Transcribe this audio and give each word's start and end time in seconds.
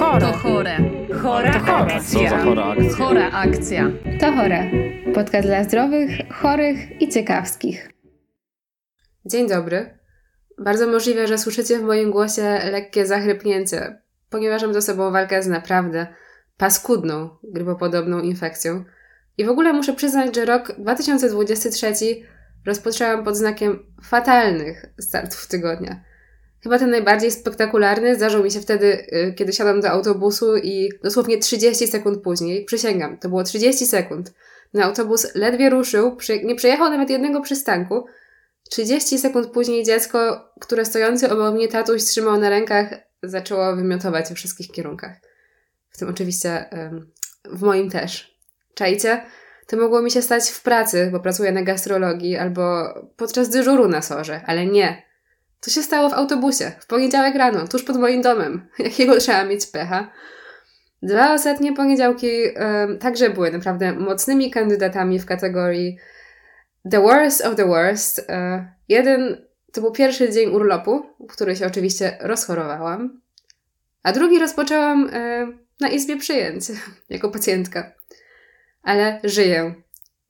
chore. 0.00 0.20
To 0.20 0.32
chore. 0.32 0.76
Chora 1.22 1.52
To 1.52 1.58
chore. 1.58 1.94
akcja. 1.94 2.30
Co 2.30 2.36
za 2.36 2.38
chora 2.44 2.64
akcja? 2.64 2.96
Chora 2.96 3.30
akcja. 3.30 3.90
To 4.20 4.32
chore. 4.32 4.70
Podcast 5.14 5.48
dla 5.48 5.64
zdrowych, 5.64 6.10
chorych 6.32 7.02
i 7.02 7.08
ciekawskich. 7.08 7.90
Dzień 9.26 9.48
dobry. 9.48 9.98
Bardzo 10.58 10.86
możliwe, 10.86 11.26
że 11.26 11.38
słyszycie 11.38 11.78
w 11.78 11.82
moim 11.82 12.10
głosie 12.10 12.60
lekkie 12.70 13.06
zachrypnięcie, 13.06 14.02
ponieważ 14.30 14.62
mam 14.62 14.74
ze 14.74 14.82
sobą 14.82 15.10
walkę 15.10 15.42
z 15.42 15.46
naprawdę 15.46 16.06
paskudną, 16.56 17.30
grypopodobną 17.44 18.20
infekcją. 18.20 18.84
I 19.38 19.44
w 19.44 19.48
ogóle 19.48 19.72
muszę 19.72 19.92
przyznać, 19.92 20.34
że 20.34 20.44
rok 20.44 20.72
2023 20.78 21.92
rozpoczęłam 22.66 23.24
pod 23.24 23.36
znakiem 23.36 23.78
fatalnych 24.04 24.86
startów 25.00 25.46
tygodnia. 25.46 26.09
Chyba 26.62 26.78
ten 26.78 26.90
najbardziej 26.90 27.30
spektakularny 27.30 28.16
zdarzył 28.16 28.44
mi 28.44 28.50
się 28.50 28.60
wtedy, 28.60 29.06
y, 29.12 29.34
kiedy 29.36 29.52
siadam 29.52 29.80
do 29.80 29.90
autobusu 29.90 30.56
i 30.56 30.90
dosłownie 31.02 31.38
30 31.38 31.86
sekund 31.86 32.22
później, 32.22 32.64
przysięgam, 32.64 33.18
to 33.18 33.28
było 33.28 33.44
30 33.44 33.86
sekund, 33.86 34.32
na 34.74 34.84
autobus 34.84 35.34
ledwie 35.34 35.70
ruszył, 35.70 36.16
nie 36.44 36.54
przejechał 36.54 36.90
nawet 36.90 37.10
jednego 37.10 37.40
przystanku, 37.40 38.06
30 38.70 39.18
sekund 39.18 39.50
później 39.50 39.84
dziecko, 39.84 40.48
które 40.60 40.84
stojący 40.84 41.30
obok 41.30 41.54
mnie 41.54 41.68
tatuś 41.68 42.04
trzymał 42.04 42.40
na 42.40 42.50
rękach, 42.50 42.94
zaczęło 43.22 43.76
wymiotować 43.76 44.28
we 44.28 44.34
wszystkich 44.34 44.70
kierunkach. 44.70 45.16
W 45.90 45.98
tym 45.98 46.08
oczywiście 46.08 46.64
w 47.44 47.62
moim 47.62 47.90
też. 47.90 48.38
Czajcie? 48.74 49.22
To 49.66 49.76
mogło 49.76 50.02
mi 50.02 50.10
się 50.10 50.22
stać 50.22 50.50
w 50.50 50.62
pracy, 50.62 51.08
bo 51.12 51.20
pracuję 51.20 51.52
na 51.52 51.62
gastrologii, 51.62 52.36
albo 52.36 52.94
podczas 53.16 53.48
dyżuru 53.48 53.88
na 53.88 54.02
sorze, 54.02 54.40
ale 54.46 54.66
nie. 54.66 55.09
To 55.60 55.70
się 55.70 55.82
stało 55.82 56.08
w 56.08 56.14
autobusie, 56.14 56.72
w 56.80 56.86
poniedziałek 56.86 57.34
rano, 57.34 57.68
tuż 57.68 57.82
pod 57.82 57.96
moim 57.96 58.22
domem. 58.22 58.68
Jakiego 58.78 59.18
trzeba 59.18 59.44
mieć 59.44 59.66
pecha. 59.66 60.12
Dwa 61.02 61.34
ostatnie 61.34 61.72
poniedziałki 61.72 62.30
em, 62.54 62.98
także 62.98 63.30
były 63.30 63.50
naprawdę 63.50 63.92
mocnymi 63.92 64.50
kandydatami 64.50 65.18
w 65.18 65.26
kategorii 65.26 65.98
The 66.90 67.00
worst 67.00 67.46
of 67.46 67.56
the 67.56 67.66
worst. 67.66 68.18
E, 68.28 68.72
Jeden 68.88 69.46
to 69.72 69.80
był 69.80 69.92
pierwszy 69.92 70.30
dzień 70.30 70.50
urlopu, 70.50 71.06
który 71.28 71.56
się 71.56 71.66
oczywiście 71.66 72.18
rozchorowałam, 72.20 73.20
a 74.02 74.12
drugi 74.12 74.38
rozpoczęłam 74.38 75.10
e, 75.12 75.46
na 75.80 75.88
izbie 75.88 76.16
przyjęć 76.16 76.64
jako 77.08 77.30
pacjentka. 77.30 77.92
Ale 78.82 79.20
żyję. 79.24 79.74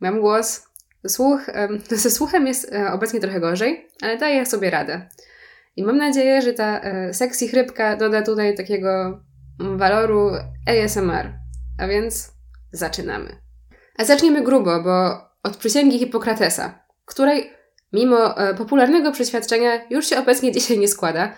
Mam 0.00 0.20
głos. 0.20 0.69
Słuch, 1.08 1.40
ze 1.90 2.10
słuchem 2.10 2.46
jest 2.46 2.72
e, 2.72 2.92
obecnie 2.92 3.20
trochę 3.20 3.40
gorzej, 3.40 3.88
ale 4.02 4.18
daję 4.18 4.46
sobie 4.46 4.70
radę. 4.70 5.08
I 5.76 5.84
mam 5.84 5.96
nadzieję, 5.96 6.42
że 6.42 6.52
ta 6.52 6.80
e, 6.80 7.14
sexy 7.14 7.48
chrypka 7.48 7.96
doda 7.96 8.22
tutaj 8.22 8.54
takiego 8.54 9.20
waloru 9.58 10.30
ASMR. 10.66 11.32
A 11.78 11.86
więc 11.86 12.32
zaczynamy. 12.72 13.36
A 13.98 14.04
zaczniemy 14.04 14.42
grubo, 14.42 14.82
bo 14.82 15.10
od 15.42 15.56
przysięgi 15.56 15.98
Hipokratesa, 15.98 16.84
której 17.04 17.50
mimo 17.92 18.38
e, 18.38 18.54
popularnego 18.54 19.12
przeświadczenia 19.12 19.80
już 19.90 20.06
się 20.06 20.18
obecnie 20.18 20.52
dzisiaj 20.56 20.78
nie 20.78 20.88
składa. 20.88 21.34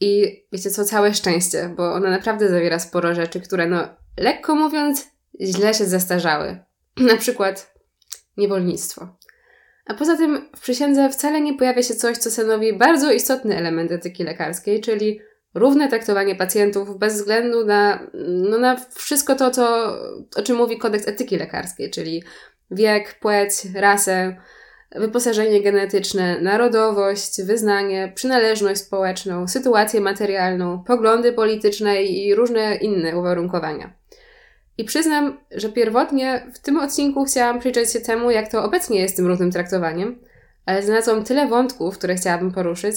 I 0.00 0.44
wiecie 0.52 0.70
co, 0.70 0.84
całe 0.84 1.14
szczęście, 1.14 1.74
bo 1.76 1.92
ona 1.92 2.10
naprawdę 2.10 2.48
zawiera 2.48 2.78
sporo 2.78 3.14
rzeczy, 3.14 3.40
które 3.40 3.66
no, 3.66 3.88
lekko 4.18 4.54
mówiąc, 4.54 5.08
źle 5.40 5.74
się 5.74 5.84
zestarzały. 5.84 6.58
Na 7.10 7.16
przykład 7.16 7.74
niewolnictwo. 8.40 9.08
A 9.86 9.94
poza 9.94 10.16
tym 10.16 10.48
w 10.56 10.60
przysiędze 10.60 11.10
wcale 11.10 11.40
nie 11.40 11.54
pojawia 11.54 11.82
się 11.82 11.94
coś, 11.94 12.16
co 12.16 12.30
stanowi 12.30 12.72
bardzo 12.72 13.12
istotny 13.12 13.56
element 13.56 13.92
etyki 13.92 14.24
lekarskiej, 14.24 14.80
czyli 14.80 15.20
równe 15.54 15.88
traktowanie 15.88 16.34
pacjentów 16.34 16.98
bez 16.98 17.14
względu 17.14 17.66
na, 17.66 18.10
no, 18.26 18.58
na 18.58 18.76
wszystko 18.94 19.34
to, 19.34 19.50
co, 19.50 19.94
o 20.36 20.42
czym 20.42 20.56
mówi 20.56 20.78
kodeks 20.78 21.08
etyki 21.08 21.36
lekarskiej, 21.36 21.90
czyli 21.90 22.22
wiek, 22.70 23.18
płeć, 23.20 23.52
rasę, 23.74 24.36
wyposażenie 24.94 25.62
genetyczne, 25.62 26.40
narodowość, 26.40 27.42
wyznanie, 27.42 28.12
przynależność 28.14 28.80
społeczną, 28.80 29.48
sytuację 29.48 30.00
materialną, 30.00 30.84
poglądy 30.84 31.32
polityczne 31.32 32.02
i 32.02 32.34
różne 32.34 32.74
inne 32.74 33.16
uwarunkowania. 33.16 33.99
I 34.78 34.84
przyznam, 34.84 35.40
że 35.50 35.68
pierwotnie 35.68 36.46
w 36.54 36.58
tym 36.58 36.76
odcinku 36.76 37.24
chciałam 37.24 37.60
przyjrzeć 37.60 37.92
się 37.92 38.00
temu, 38.00 38.30
jak 38.30 38.50
to 38.50 38.64
obecnie 38.64 39.00
jest 39.00 39.14
z 39.14 39.16
tym 39.16 39.26
równym 39.26 39.50
traktowaniem, 39.50 40.18
ale 40.66 40.82
znalazłam 40.82 41.24
tyle 41.24 41.48
wątków, 41.48 41.98
które 41.98 42.14
chciałabym 42.14 42.52
poruszyć, 42.52 42.96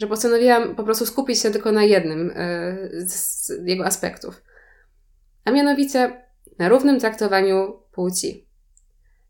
że 0.00 0.06
postanowiłam 0.06 0.76
po 0.76 0.84
prostu 0.84 1.06
skupić 1.06 1.38
się 1.38 1.50
tylko 1.50 1.72
na 1.72 1.84
jednym 1.84 2.32
e, 2.34 2.76
z 3.08 3.52
jego 3.64 3.86
aspektów. 3.86 4.42
A 5.44 5.50
mianowicie 5.50 6.26
na 6.58 6.68
równym 6.68 7.00
traktowaniu 7.00 7.82
płci. 7.92 8.48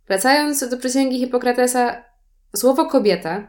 Wracając 0.06 0.68
do 0.68 0.76
przysięgi 0.76 1.18
Hipokratesa, 1.18 2.04
słowo 2.56 2.86
kobieta 2.86 3.48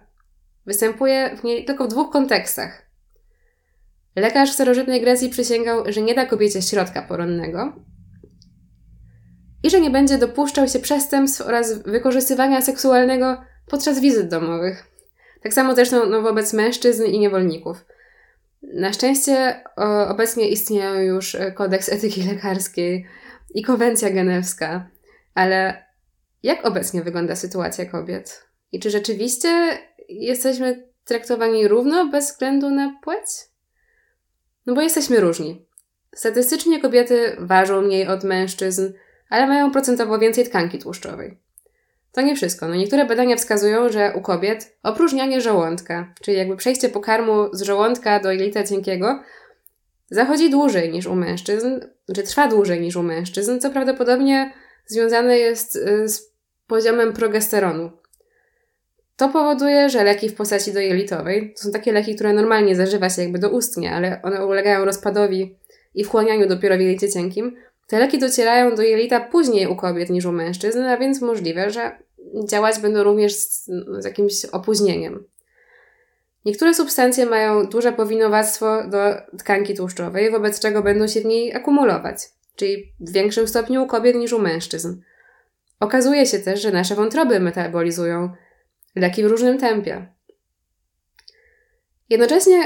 występuje 0.65 1.37
w 1.37 1.43
niej 1.43 1.65
tylko 1.65 1.85
w 1.85 1.87
dwóch 1.87 2.11
kontekstach. 2.11 2.87
Lekarz 4.15 4.49
w 4.49 4.53
starożytnej 4.53 5.01
Grecji 5.01 5.29
przysięgał, 5.29 5.83
że 5.91 6.01
nie 6.01 6.15
da 6.15 6.25
kobiecie 6.25 6.61
środka 6.61 7.01
poronnego 7.01 7.73
i 9.63 9.69
że 9.69 9.81
nie 9.81 9.89
będzie 9.89 10.17
dopuszczał 10.17 10.67
się 10.67 10.79
przestępstw 10.79 11.41
oraz 11.41 11.83
wykorzystywania 11.83 12.61
seksualnego 12.61 13.41
podczas 13.67 13.99
wizyt 13.99 14.29
domowych. 14.29 14.83
Tak 15.41 15.53
samo 15.53 15.75
zresztą 15.75 16.05
no, 16.05 16.21
wobec 16.21 16.53
mężczyzn 16.53 17.05
i 17.05 17.19
niewolników. 17.19 17.85
Na 18.61 18.93
szczęście 18.93 19.63
o, 19.75 20.07
obecnie 20.07 20.49
istnieją 20.49 20.99
już 20.99 21.35
e, 21.35 21.51
kodeks 21.51 21.89
etyki 21.89 22.23
lekarskiej 22.23 23.05
i 23.55 23.63
konwencja 23.63 24.09
genewska, 24.09 24.89
ale 25.33 25.85
jak 26.43 26.65
obecnie 26.65 27.01
wygląda 27.01 27.35
sytuacja 27.35 27.85
kobiet? 27.85 28.47
I 28.71 28.79
czy 28.79 28.89
rzeczywiście 28.89 29.79
jesteśmy 30.09 30.87
traktowani 31.05 31.67
równo 31.67 32.07
bez 32.07 32.31
względu 32.31 32.69
na 32.69 32.99
płeć? 33.03 33.25
No 34.65 34.73
bo 34.73 34.81
jesteśmy 34.81 35.19
różni. 35.19 35.67
Statystycznie 36.15 36.81
kobiety 36.81 37.35
ważą 37.39 37.81
mniej 37.81 38.07
od 38.07 38.23
mężczyzn, 38.23 38.93
ale 39.29 39.47
mają 39.47 39.71
procentowo 39.71 40.19
więcej 40.19 40.45
tkanki 40.45 40.79
tłuszczowej. 40.79 41.37
To 42.11 42.21
nie 42.21 42.35
wszystko. 42.35 42.67
No 42.67 42.75
niektóre 42.75 43.05
badania 43.05 43.35
wskazują, 43.35 43.89
że 43.89 44.13
u 44.15 44.21
kobiet 44.21 44.77
opróżnianie 44.83 45.41
żołądka, 45.41 46.13
czyli 46.21 46.37
jakby 46.37 46.55
przejście 46.55 46.89
pokarmu 46.89 47.49
z 47.53 47.61
żołądka 47.61 48.19
do 48.19 48.31
jelita 48.31 48.63
cienkiego, 48.63 49.19
zachodzi 50.09 50.49
dłużej 50.49 50.91
niż 50.91 51.05
u 51.05 51.15
mężczyzn, 51.15 51.79
czy 52.15 52.23
trwa 52.23 52.47
dłużej 52.47 52.81
niż 52.81 52.95
u 52.95 53.03
mężczyzn, 53.03 53.59
co 53.59 53.69
prawdopodobnie 53.69 54.53
związane 54.85 55.37
jest 55.37 55.75
y, 55.75 56.09
z 56.09 56.33
poziomem 56.67 57.13
progesteronu. 57.13 57.91
To 59.15 59.29
powoduje, 59.29 59.89
że 59.89 60.03
leki 60.03 60.29
w 60.29 60.35
postaci 60.35 60.73
dojelitowej, 60.73 61.53
to 61.53 61.63
są 61.63 61.71
takie 61.71 61.91
leki, 61.91 62.15
które 62.15 62.33
normalnie 62.33 62.75
zażywa 62.75 63.09
się 63.09 63.21
jakby 63.21 63.39
doustnie, 63.39 63.93
ale 63.93 64.21
one 64.21 64.45
ulegają 64.45 64.85
rozpadowi 64.85 65.57
i 65.93 66.03
wchłanianiu 66.03 66.47
dopiero 66.47 66.77
w 66.77 66.79
jelicie 66.79 67.09
cienkim, 67.09 67.55
te 67.87 67.99
leki 67.99 68.19
docierają 68.19 68.75
do 68.75 68.81
jelita 68.81 69.19
później 69.19 69.67
u 69.67 69.75
kobiet 69.75 70.09
niż 70.09 70.25
u 70.25 70.31
mężczyzn, 70.31 70.79
a 70.79 70.97
więc 70.97 71.21
możliwe, 71.21 71.69
że 71.69 71.99
działać 72.49 72.79
będą 72.79 73.03
również 73.03 73.35
z, 73.35 73.65
z 73.99 74.05
jakimś 74.05 74.45
opóźnieniem. 74.45 75.23
Niektóre 76.45 76.73
substancje 76.73 77.25
mają 77.25 77.65
duże 77.65 77.93
powinowactwo 77.93 78.87
do 78.87 78.97
tkanki 79.39 79.75
tłuszczowej, 79.75 80.31
wobec 80.31 80.59
czego 80.59 80.81
będą 80.81 81.07
się 81.07 81.21
w 81.21 81.25
niej 81.25 81.53
akumulować, 81.53 82.17
czyli 82.55 82.93
w 82.99 83.11
większym 83.11 83.47
stopniu 83.47 83.83
u 83.83 83.87
kobiet 83.87 84.15
niż 84.15 84.33
u 84.33 84.39
mężczyzn. 84.39 85.01
Okazuje 85.79 86.25
się 86.25 86.39
też, 86.39 86.61
że 86.61 86.71
nasze 86.71 86.95
wątroby 86.95 87.39
metabolizują 87.39 88.29
leki 88.95 89.23
w 89.23 89.27
różnym 89.27 89.57
tempie. 89.57 90.07
Jednocześnie 92.09 92.61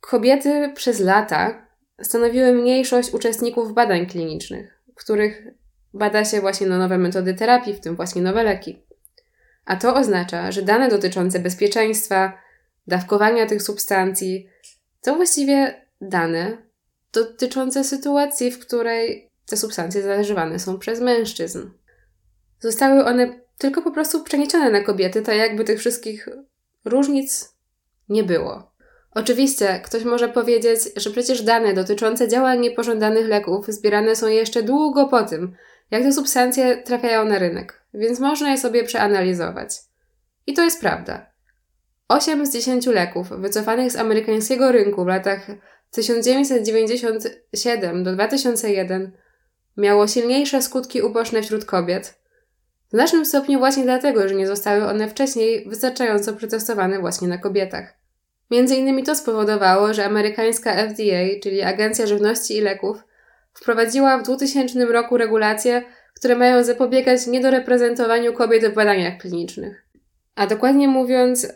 kobiety 0.00 0.72
przez 0.74 1.00
lata 1.00 1.65
stanowiły 2.02 2.52
mniejszość 2.52 3.14
uczestników 3.14 3.74
badań 3.74 4.06
klinicznych, 4.06 4.82
w 4.92 4.94
których 4.94 5.46
bada 5.94 6.24
się 6.24 6.40
właśnie 6.40 6.66
na 6.66 6.78
nowe 6.78 6.98
metody 6.98 7.34
terapii, 7.34 7.74
w 7.74 7.80
tym 7.80 7.96
właśnie 7.96 8.22
nowe 8.22 8.42
leki. 8.42 8.82
A 9.64 9.76
to 9.76 9.94
oznacza, 9.94 10.52
że 10.52 10.62
dane 10.62 10.88
dotyczące 10.88 11.38
bezpieczeństwa, 11.38 12.38
dawkowania 12.86 13.46
tych 13.46 13.62
substancji 13.62 14.48
to 15.02 15.14
właściwie 15.16 15.86
dane 16.00 16.58
dotyczące 17.12 17.84
sytuacji, 17.84 18.50
w 18.50 18.58
której 18.58 19.30
te 19.46 19.56
substancje 19.56 20.02
zażywane 20.02 20.58
są 20.58 20.78
przez 20.78 21.00
mężczyzn. 21.00 21.70
Zostały 22.60 23.04
one 23.04 23.40
tylko 23.58 23.82
po 23.82 23.90
prostu 23.90 24.24
przeniesione 24.24 24.70
na 24.70 24.80
kobiety, 24.80 25.22
tak 25.22 25.36
jakby 25.36 25.64
tych 25.64 25.78
wszystkich 25.78 26.28
różnic 26.84 27.54
nie 28.08 28.24
było. 28.24 28.75
Oczywiście 29.16 29.80
ktoś 29.84 30.04
może 30.04 30.28
powiedzieć, 30.28 30.80
że 30.96 31.10
przecież 31.10 31.42
dane 31.42 31.74
dotyczące 31.74 32.28
działań 32.28 32.60
niepożądanych 32.60 33.28
leków 33.28 33.66
zbierane 33.66 34.16
są 34.16 34.26
jeszcze 34.26 34.62
długo 34.62 35.08
po 35.08 35.22
tym, 35.22 35.56
jak 35.90 36.02
te 36.02 36.12
substancje 36.12 36.76
trafiają 36.76 37.24
na 37.24 37.38
rynek, 37.38 37.82
więc 37.94 38.20
można 38.20 38.50
je 38.50 38.58
sobie 38.58 38.84
przeanalizować. 38.84 39.70
I 40.46 40.54
to 40.54 40.62
jest 40.62 40.80
prawda. 40.80 41.26
8 42.08 42.46
z 42.46 42.52
10 42.52 42.86
leków 42.86 43.28
wycofanych 43.28 43.92
z 43.92 43.96
amerykańskiego 43.96 44.72
rynku 44.72 45.04
w 45.04 45.08
latach 45.08 45.46
1997 45.90 48.04
do 48.04 48.12
2001 48.12 49.12
miało 49.76 50.08
silniejsze 50.08 50.62
skutki 50.62 51.02
uboczne 51.02 51.42
wśród 51.42 51.64
kobiet. 51.64 52.14
W 52.88 52.90
znacznym 52.90 53.26
stopniu 53.26 53.58
właśnie 53.58 53.84
dlatego, 53.84 54.28
że 54.28 54.34
nie 54.34 54.46
zostały 54.46 54.86
one 54.86 55.08
wcześniej 55.08 55.68
wystarczająco 55.68 56.32
przetestowane 56.32 56.98
właśnie 56.98 57.28
na 57.28 57.38
kobietach. 57.38 57.95
Między 58.50 58.76
innymi 58.76 59.02
to 59.02 59.14
spowodowało, 59.14 59.94
że 59.94 60.04
amerykańska 60.04 60.74
FDA, 60.74 61.40
czyli 61.42 61.62
Agencja 61.62 62.06
Żywności 62.06 62.56
i 62.56 62.60
Leków, 62.60 63.04
wprowadziła 63.52 64.18
w 64.18 64.22
2000 64.22 64.84
roku 64.84 65.16
regulacje, 65.16 65.82
które 66.14 66.36
mają 66.36 66.64
zapobiegać 66.64 67.26
niedoreprezentowaniu 67.26 68.32
kobiet 68.32 68.66
w 68.66 68.74
badaniach 68.74 69.18
klinicznych. 69.18 69.86
A 70.34 70.46
dokładnie 70.46 70.88
mówiąc, 70.88 71.52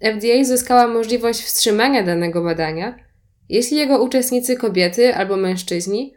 FDA 0.00 0.44
zyskała 0.44 0.86
możliwość 0.86 1.42
wstrzymania 1.42 2.02
danego 2.02 2.42
badania, 2.44 2.96
jeśli 3.48 3.76
jego 3.76 4.02
uczestnicy 4.02 4.56
kobiety 4.56 5.14
albo 5.14 5.36
mężczyźni 5.36 6.14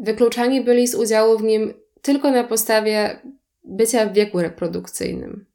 wykluczani 0.00 0.60
byli 0.60 0.88
z 0.88 0.94
udziału 0.94 1.38
w 1.38 1.42
nim 1.42 1.74
tylko 2.02 2.30
na 2.30 2.44
podstawie 2.44 3.20
bycia 3.64 4.06
w 4.06 4.12
wieku 4.12 4.40
reprodukcyjnym. 4.40 5.46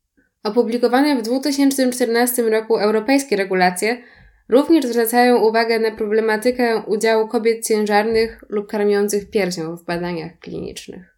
Opublikowane 0.43 1.15
w 1.15 1.21
2014 1.21 2.41
roku 2.41 2.77
europejskie 2.77 3.35
regulacje 3.35 3.97
również 4.49 4.85
zwracają 4.85 5.37
uwagę 5.37 5.79
na 5.79 5.91
problematykę 5.91 6.83
udziału 6.87 7.27
kobiet 7.27 7.67
ciężarnych 7.67 8.43
lub 8.49 8.67
karmiących 8.67 9.29
piersią 9.29 9.77
w 9.77 9.85
badaniach 9.85 10.39
klinicznych. 10.39 11.17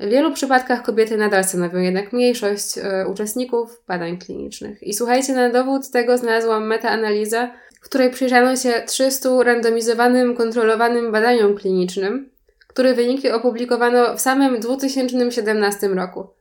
W 0.00 0.08
wielu 0.08 0.32
przypadkach 0.32 0.82
kobiety 0.82 1.16
nadal 1.16 1.44
stanowią 1.44 1.78
jednak 1.78 2.12
mniejszość 2.12 2.78
e, 2.78 3.06
uczestników 3.08 3.82
badań 3.88 4.18
klinicznych. 4.18 4.82
I 4.82 4.94
słuchajcie, 4.94 5.32
na 5.32 5.50
dowód 5.50 5.90
tego 5.90 6.18
znalazłam 6.18 6.66
metaanalizę, 6.66 7.50
w 7.80 7.84
której 7.84 8.10
przyjrzano 8.10 8.56
się 8.56 8.72
300 8.86 9.42
randomizowanym, 9.42 10.36
kontrolowanym 10.36 11.12
badaniom 11.12 11.56
klinicznym, 11.56 12.30
które 12.66 12.94
wyniki 12.94 13.30
opublikowano 13.30 14.16
w 14.16 14.20
samym 14.20 14.60
2017 14.60 15.88
roku. 15.88 16.39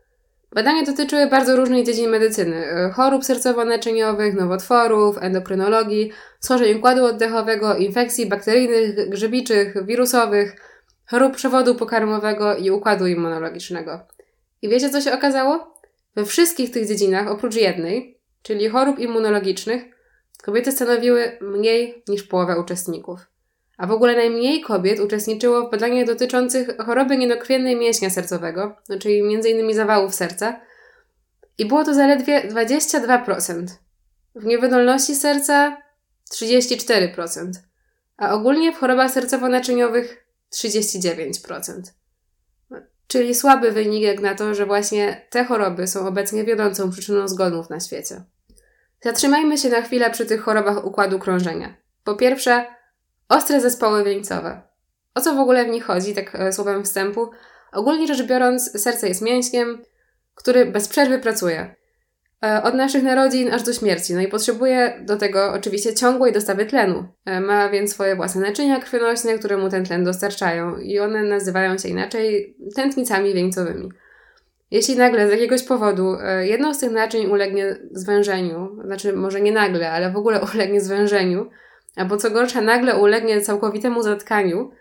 Badania 0.51 0.83
dotyczyły 0.83 1.27
bardzo 1.27 1.55
różnych 1.55 1.85
dziedzin 1.85 2.09
medycyny: 2.09 2.55
e, 2.55 2.89
chorób 2.89 3.23
sercowo-naczyniowych, 3.23 4.33
nowotworów, 4.33 5.17
endokrynologii, 5.21 6.11
schorzeń 6.39 6.77
układu 6.77 7.05
oddechowego, 7.05 7.75
infekcji 7.75 8.29
bakteryjnych, 8.29 9.09
grzybiczych, 9.09 9.85
wirusowych, 9.85 10.55
chorób 11.05 11.35
przewodu 11.35 11.75
pokarmowego 11.75 12.55
i 12.55 12.71
układu 12.71 13.07
immunologicznego. 13.07 13.99
I 14.61 14.69
wiecie, 14.69 14.89
co 14.89 15.01
się 15.01 15.13
okazało? 15.13 15.79
We 16.15 16.25
wszystkich 16.25 16.71
tych 16.71 16.87
dziedzinach, 16.87 17.27
oprócz 17.27 17.55
jednej, 17.55 18.19
czyli 18.41 18.69
chorób 18.69 18.99
immunologicznych, 18.99 19.83
kobiety 20.43 20.71
stanowiły 20.71 21.37
mniej 21.41 22.03
niż 22.07 22.23
połowę 22.23 22.59
uczestników. 22.59 23.19
A 23.79 23.87
w 23.87 23.91
ogóle 23.91 24.15
najmniej 24.15 24.61
kobiet 24.61 24.99
uczestniczyło 24.99 25.67
w 25.67 25.71
badaniach 25.71 26.05
dotyczących 26.05 26.77
choroby 26.77 27.17
niedokrwiennej 27.17 27.75
mięśnia 27.75 28.09
sercowego, 28.09 28.75
czyli 28.99 29.19
m.in. 29.19 29.73
zawałów 29.73 30.15
serca. 30.15 30.61
I 31.57 31.65
było 31.65 31.83
to 31.85 31.93
zaledwie 31.93 32.41
22%. 32.41 33.65
W 34.35 34.45
niewydolności 34.45 35.15
serca 35.15 35.77
34%, 36.33 37.51
a 38.17 38.33
ogólnie 38.33 38.71
w 38.71 38.77
chorobach 38.77 39.11
sercowo-naczyniowych 39.11 40.05
39%. 40.53 41.81
Czyli 43.07 43.35
słaby 43.35 43.71
wynik 43.71 44.03
jak 44.03 44.19
na 44.19 44.35
to, 44.35 44.55
że 44.55 44.65
właśnie 44.65 45.27
te 45.29 45.45
choroby 45.45 45.87
są 45.87 46.07
obecnie 46.07 46.43
wiodącą 46.43 46.91
przyczyną 46.91 47.27
zgonów 47.27 47.69
na 47.69 47.79
świecie. 47.79 48.23
Zatrzymajmy 49.03 49.57
się 49.57 49.69
na 49.69 49.81
chwilę 49.81 50.11
przy 50.11 50.25
tych 50.25 50.41
chorobach 50.41 50.85
układu 50.85 51.19
krążenia. 51.19 51.75
Po 52.03 52.15
pierwsze, 52.15 52.78
Ostre 53.29 53.61
zespoły 53.61 54.03
wieńcowe. 54.03 54.61
O 55.15 55.21
co 55.21 55.35
w 55.35 55.39
ogóle 55.39 55.65
w 55.65 55.69
nich 55.69 55.83
chodzi, 55.83 56.15
tak 56.15 56.35
e, 56.35 56.53
słowem 56.53 56.83
wstępu? 56.83 57.29
Ogólnie 57.71 58.07
rzecz 58.07 58.23
biorąc, 58.23 58.81
serce 58.81 59.07
jest 59.07 59.21
mięśniem, 59.21 59.81
który 60.35 60.65
bez 60.65 60.87
przerwy 60.87 61.19
pracuje. 61.19 61.75
E, 62.43 62.63
od 62.63 62.73
naszych 62.73 63.03
narodzin 63.03 63.53
aż 63.53 63.63
do 63.63 63.73
śmierci. 63.73 64.13
No 64.13 64.21
i 64.21 64.27
potrzebuje 64.27 65.03
do 65.05 65.17
tego 65.17 65.53
oczywiście 65.53 65.93
ciągłej 65.93 66.33
dostawy 66.33 66.65
tlenu. 66.65 67.03
E, 67.25 67.41
ma 67.41 67.69
więc 67.69 67.91
swoje 67.91 68.15
własne 68.15 68.41
naczynia 68.41 68.79
krwionośne, 68.79 69.39
które 69.39 69.57
mu 69.57 69.69
ten 69.69 69.85
tlen 69.85 70.03
dostarczają 70.03 70.77
i 70.77 70.99
one 70.99 71.23
nazywają 71.23 71.77
się 71.77 71.89
inaczej 71.89 72.57
tętnicami 72.75 73.33
wieńcowymi. 73.33 73.89
Jeśli 74.71 74.97
nagle 74.97 75.27
z 75.27 75.31
jakiegoś 75.31 75.63
powodu 75.63 76.17
jedno 76.41 76.73
z 76.73 76.79
tych 76.79 76.91
naczyń 76.91 77.25
ulegnie 77.25 77.75
zwężeniu, 77.91 78.77
znaczy 78.85 79.13
może 79.13 79.41
nie 79.41 79.51
nagle, 79.51 79.91
ale 79.91 80.11
w 80.11 80.17
ogóle 80.17 80.41
ulegnie 80.53 80.81
zwężeniu, 80.81 81.49
albo 81.95 82.17
co 82.17 82.31
gorsza, 82.31 82.61
nagle 82.61 82.95
ulegnie 82.95 83.41
całkowitemu 83.41 84.03
zatkaniu, 84.03 84.71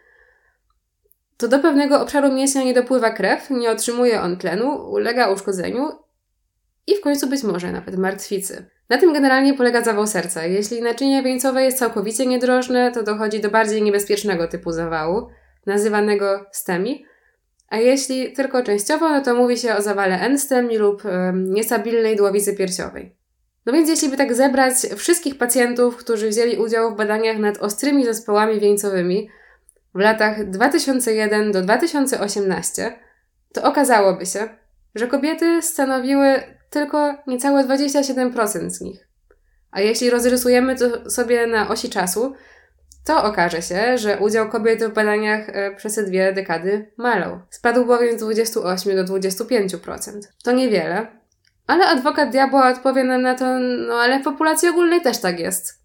to 1.37 1.49
do 1.49 1.59
pewnego 1.59 2.01
obszaru 2.01 2.33
mięśnia 2.33 2.65
nie 2.65 2.75
dopływa 2.75 3.11
krew, 3.11 3.51
nie 3.51 3.71
otrzymuje 3.71 4.23
on 4.23 4.37
tlenu, 4.37 4.91
ulega 4.91 5.31
uszkodzeniu 5.31 5.89
i 6.87 6.97
w 6.97 7.01
końcu 7.01 7.27
być 7.27 7.43
może 7.43 7.73
nawet 7.73 7.97
martwicy. 7.97 8.67
Na 8.89 8.99
tym 8.99 9.13
generalnie 9.13 9.55
polega 9.55 9.85
zawał 9.85 10.07
serca. 10.07 10.47
Jeśli 10.47 10.83
naczynie 10.83 11.23
wieńcowe 11.23 11.65
jest 11.65 11.79
całkowicie 11.79 12.27
niedrożne, 12.27 12.93
to 12.93 13.03
dochodzi 13.03 13.41
do 13.41 13.51
bardziej 13.51 13.83
niebezpiecznego 13.83 14.49
typu 14.49 14.73
zawału, 14.73 15.29
nazywanego 15.67 16.47
STEMI, 16.53 17.05
a 17.69 17.77
jeśli 17.77 18.33
tylko 18.33 18.63
częściowo, 18.63 19.09
no 19.09 19.21
to 19.21 19.35
mówi 19.35 19.57
się 19.57 19.77
o 19.77 19.83
zawale 19.83 20.21
N-STEMI 20.21 20.77
lub 20.77 21.05
y, 21.05 21.09
niestabilnej 21.35 22.17
dłowicy 22.17 22.57
piersiowej. 22.57 23.18
No 23.69 23.75
więc 23.75 23.89
jeśli 23.89 24.09
by 24.09 24.17
tak 24.17 24.35
zebrać 24.35 24.75
wszystkich 24.97 25.39
pacjentów, 25.39 25.97
którzy 25.97 26.29
wzięli 26.29 26.57
udział 26.57 26.91
w 26.91 26.97
badaniach 26.97 27.39
nad 27.39 27.59
ostrymi 27.59 28.05
zespołami 28.05 28.61
wieńcowymi 28.61 29.31
w 29.95 29.99
latach 29.99 30.51
2001 30.51 31.53
do 31.53 31.63
2018, 31.63 32.99
to 33.53 33.63
okazałoby 33.63 34.27
się, 34.27 34.49
że 34.95 35.07
kobiety 35.07 35.63
stanowiły 35.63 36.43
tylko 36.71 37.15
niecałe 37.27 37.65
27% 37.65 38.71
z 38.71 38.81
nich. 38.81 39.09
A 39.71 39.81
jeśli 39.81 40.11
rozrysujemy 40.11 40.77
to 40.77 41.11
sobie 41.11 41.47
na 41.47 41.69
osi 41.69 41.91
czasu, 41.91 42.35
to 43.05 43.25
okaże 43.25 43.63
się, 43.63 43.99
że 43.99 44.19
udział 44.19 44.49
kobiet 44.49 44.85
w 44.85 44.93
badaniach 44.93 45.49
e, 45.49 45.75
przez 45.77 46.05
dwie 46.07 46.33
dekady 46.33 46.93
malał. 46.97 47.41
Spadł 47.51 47.85
bowiem 47.85 48.19
z 48.19 48.23
28 48.23 48.97
do 48.97 49.05
25%. 49.05 50.21
To 50.45 50.53
niewiele, 50.53 51.07
ale 51.69 51.87
adwokat 51.87 52.31
diabła 52.31 52.71
odpowie 52.71 53.05
nam 53.05 53.23
na 53.23 53.35
to, 53.35 53.59
no 53.89 53.95
ale 53.95 54.21
w 54.21 54.25
populacji 54.25 54.69
ogólnej 54.69 55.01
też 55.01 55.19
tak 55.19 55.41
jest. 55.41 55.79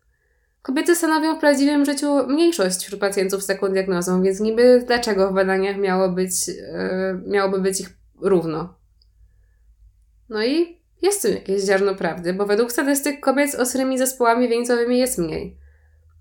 Kobiety 0.62 0.96
stanowią 0.96 1.36
w 1.36 1.40
prawdziwym 1.40 1.86
życiu 1.86 2.28
mniejszość 2.28 2.84
wśród 2.84 3.00
pacjentów 3.00 3.44
z 3.44 3.48
taką 3.48 3.70
diagnozą, 3.70 4.24
więc 4.24 4.40
niby 4.40 4.84
dlaczego 4.88 5.30
w 5.30 5.34
badaniach 5.34 5.78
miało 5.78 6.10
być, 6.10 6.48
yy, 6.48 6.56
miałoby 7.28 7.62
być 7.62 7.82
ich 7.82 7.90
równo? 8.22 8.76
No 10.30 10.44
i 10.44 10.82
jest 11.02 11.22
tu 11.22 11.28
jakieś 11.28 11.64
ziarno 11.64 11.96
prawdy, 11.96 12.34
bo 12.34 12.46
według 12.46 12.72
statystyk 12.72 13.20
kobiet 13.20 13.52
z 13.52 13.56
ostrymi 13.56 13.98
zespołami 13.98 14.50
wieńcowymi 14.50 15.00
jest 15.00 15.18
mniej. 15.18 15.58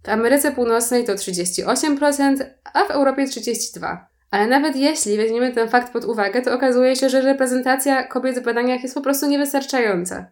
W 0.02 0.08
Ameryce 0.08 0.52
Północnej 0.52 1.04
to 1.04 1.12
38%, 1.12 2.44
a 2.72 2.84
w 2.84 2.90
Europie 2.90 3.24
32%. 3.24 4.11
Ale 4.32 4.46
nawet 4.46 4.76
jeśli 4.76 5.16
weźmiemy 5.16 5.52
ten 5.52 5.68
fakt 5.68 5.92
pod 5.92 6.04
uwagę, 6.04 6.42
to 6.42 6.54
okazuje 6.54 6.96
się, 6.96 7.08
że 7.08 7.20
reprezentacja 7.20 8.02
kobiet 8.02 8.38
w 8.38 8.42
badaniach 8.42 8.82
jest 8.82 8.94
po 8.94 9.00
prostu 9.00 9.26
niewystarczająca. 9.26 10.26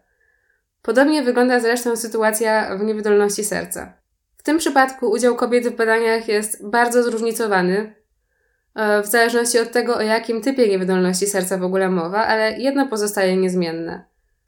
Podobnie 0.81 1.23
wygląda 1.23 1.59
zresztą 1.59 1.95
sytuacja 1.95 2.77
w 2.77 2.83
niewydolności 2.83 3.43
serca. 3.43 3.93
W 4.37 4.43
tym 4.43 4.57
przypadku 4.57 5.11
udział 5.11 5.35
kobiet 5.35 5.67
w 5.67 5.75
badaniach 5.75 6.27
jest 6.27 6.69
bardzo 6.69 7.03
zróżnicowany, 7.03 7.95
e, 8.75 9.01
w 9.01 9.05
zależności 9.05 9.59
od 9.59 9.71
tego, 9.71 9.95
o 9.95 10.01
jakim 10.01 10.41
typie 10.41 10.69
niewydolności 10.69 11.27
serca 11.27 11.57
w 11.57 11.63
ogóle 11.63 11.89
mowa, 11.89 12.27
ale 12.27 12.59
jedno 12.59 12.87
pozostaje 12.87 13.37
niezmienne. 13.37 14.05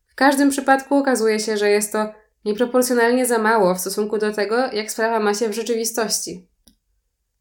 W 0.07 0.15
każdym 0.15 0.49
przypadku 0.49 0.95
okazuje 0.95 1.39
się, 1.39 1.57
że 1.57 1.69
jest 1.69 1.91
to 1.91 2.13
nieproporcjonalnie 2.45 3.25
za 3.25 3.37
mało 3.37 3.75
w 3.75 3.79
stosunku 3.79 4.17
do 4.17 4.31
tego, 4.31 4.71
jak 4.71 4.91
sprawa 4.91 5.19
ma 5.19 5.33
się 5.33 5.49
w 5.49 5.55
rzeczywistości. 5.55 6.47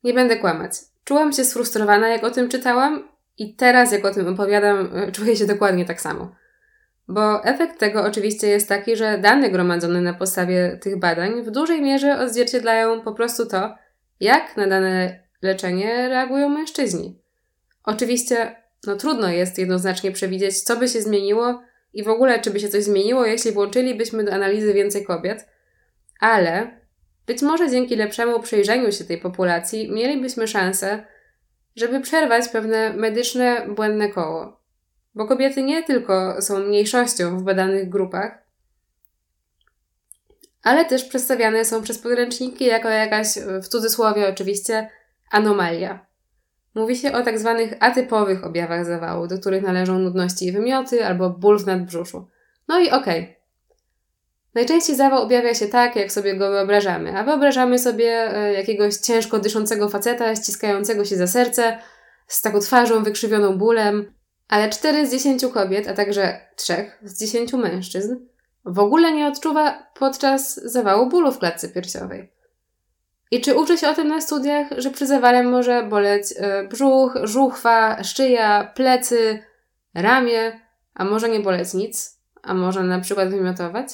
Nie 0.05 0.15
będę 0.15 0.37
kłamać. 0.37 0.92
Czułam 1.05 1.33
się 1.33 1.45
sfrustrowana, 1.45 2.09
jak 2.09 2.25
o 2.25 2.31
tym 2.31 2.49
czytałam, 2.49 3.13
i 3.39 3.55
teraz, 3.55 3.93
jak 3.93 4.05
o 4.05 4.15
tym 4.15 4.29
opowiadam, 4.29 4.91
e, 4.97 5.13
czuję 5.13 5.37
się 5.37 5.47
dokładnie 5.47 5.85
tak 5.85 6.01
samo. 6.01 6.35
Bo 7.09 7.45
efekt 7.45 7.79
tego 7.79 8.05
oczywiście 8.05 8.49
jest 8.49 8.69
taki, 8.69 8.97
że 8.97 9.19
dane 9.19 9.51
gromadzone 9.51 10.01
na 10.01 10.15
podstawie 10.15 10.79
tych 10.83 10.99
badań 10.99 11.43
w 11.43 11.51
dużej 11.51 11.83
mierze 11.83 12.19
odzwierciedlają 12.19 13.01
po 13.01 13.13
prostu 13.13 13.47
to, 13.47 13.75
jak 14.21 14.57
na 14.57 14.67
dane 14.67 15.23
leczenie 15.43 16.09
reagują 16.09 16.49
mężczyźni. 16.49 17.23
Oczywiście, 17.85 18.57
no 18.87 18.97
trudno 18.97 19.29
jest 19.29 19.59
jednoznacznie 19.59 20.13
przewidzieć, 20.13 20.63
co 20.63 20.77
by 20.77 20.89
się 20.89 21.03
zmieniło 21.03 21.63
i 21.93 22.03
w 22.03 22.09
ogóle, 22.09 22.41
czy 22.41 22.51
by 22.51 22.61
się 22.61 22.69
coś 22.69 22.85
zmieniło, 22.85 23.27
jeśli 23.27 23.53
włączylibyśmy 23.53 24.25
do 24.25 24.33
analizy 24.33 24.75
więcej 24.75 25.05
kobiet, 25.05 25.49
ale 26.21 26.82
być 27.27 27.43
może 27.43 27.71
dzięki 27.71 27.97
lepszemu 27.97 28.41
przyjrzeniu 28.41 28.93
się 28.93 29.05
tej 29.05 29.19
populacji 29.19 29.93
mielibyśmy 29.93 30.49
szansę, 30.49 31.05
żeby 31.77 32.01
przerwać 32.01 32.49
pewne 32.49 32.93
medyczne 32.93 33.67
błędne 33.69 34.09
koło. 34.09 34.61
Bo 35.15 35.27
kobiety 35.27 35.63
nie 35.63 35.83
tylko 35.83 36.43
są 36.43 36.59
mniejszością 36.59 37.39
w 37.39 37.43
badanych 37.43 37.89
grupach, 37.89 38.43
ale 40.63 40.85
też 40.85 41.05
przedstawiane 41.05 41.65
są 41.65 41.83
przez 41.83 41.99
podręczniki 41.99 42.65
jako 42.65 42.89
jakaś, 42.89 43.27
w 43.63 43.69
cudzysłowie 43.69 44.29
oczywiście, 44.29 44.91
anomalia. 45.31 46.07
Mówi 46.75 46.97
się 46.97 47.13
o 47.13 47.23
tak 47.23 47.39
zwanych 47.39 47.75
atypowych 47.81 48.45
objawach 48.45 48.85
zawału, 48.85 49.27
do 49.27 49.39
których 49.39 49.63
należą 49.63 49.99
nudności 49.99 50.47
i 50.47 50.53
wymioty 50.53 51.07
albo 51.07 51.31
ból 51.31 51.59
w 51.59 51.67
nadbrzuszu. 51.67 52.29
No 52.69 52.81
i 52.81 52.91
okej. 52.91 53.23
Okay. 53.23 53.42
Najczęściej 54.55 54.97
zawał 54.97 55.23
objawia 55.23 55.55
się 55.55 55.67
tak, 55.67 55.97
jak 55.97 56.13
sobie 56.13 56.37
go 56.37 56.51
wyobrażamy, 56.51 57.19
a 57.19 57.25
wyobrażamy 57.25 57.79
sobie 57.79 58.37
e, 58.37 58.53
jakiegoś 58.53 58.97
ciężko 58.97 59.39
dyszącego 59.39 59.89
faceta, 59.89 60.37
ściskającego 60.37 61.05
się 61.05 61.17
za 61.17 61.27
serce, 61.27 61.79
z 62.27 62.43
taką 62.43 62.61
twarzą 62.61 63.05
wykrzywioną 63.05 63.59
bólem, 63.59 64.15
ale 64.49 64.71
4 64.71 65.07
z 65.07 65.11
10 65.11 65.47
kobiet, 65.47 65.89
a 65.89 65.95
także 65.95 66.41
3 66.57 66.91
z 67.03 67.19
10 67.19 67.53
mężczyzn 67.53 68.17
w 68.65 68.79
ogóle 68.79 69.13
nie 69.13 69.27
odczuwa 69.27 69.87
podczas 69.95 70.55
zawału 70.55 71.09
bólu 71.09 71.33
w 71.33 71.39
klatce 71.39 71.69
piersiowej. 71.69 72.33
I 73.31 73.41
czy 73.41 73.55
uczy 73.55 73.79
się 73.79 73.89
o 73.89 73.95
tym 73.95 74.09
na 74.09 74.21
studiach, 74.21 74.67
że 74.77 74.91
przy 74.91 75.07
zawale 75.07 75.43
może 75.43 75.83
boleć 75.83 76.25
e, 76.37 76.65
brzuch, 76.69 77.19
żuchwa, 77.23 78.05
szyja, 78.05 78.73
plecy, 78.75 79.43
ramię, 79.95 80.61
a 80.95 81.05
może 81.05 81.29
nie 81.29 81.41
boleć 81.41 81.75
nic, 81.75 82.21
a 82.43 82.55
może 82.55 82.83
na 82.83 83.01
przykład 83.01 83.29
wymiotować? 83.29 83.89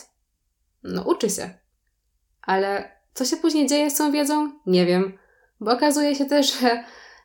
No, 0.83 1.03
uczy 1.03 1.31
się. 1.31 1.51
Ale 2.43 2.91
co 3.15 3.25
się 3.25 3.37
później 3.37 3.67
dzieje 3.67 3.91
z 3.91 3.97
tą 3.97 4.13
wiedzą? 4.13 4.53
Nie 4.67 4.87
wiem, 4.87 5.19
bo 5.61 5.73
okazuje 5.73 6.15
się 6.15 6.25
też, 6.25 6.61
że 6.61 6.85